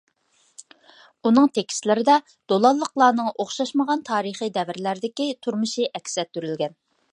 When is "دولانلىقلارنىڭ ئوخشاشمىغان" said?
2.53-4.03